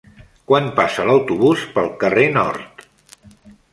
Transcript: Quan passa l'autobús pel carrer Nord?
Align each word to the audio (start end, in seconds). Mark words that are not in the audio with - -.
Quan 0.51 0.69
passa 0.79 1.05
l'autobús 1.09 1.67
pel 1.75 1.91
carrer 2.05 2.27
Nord? 2.39 2.87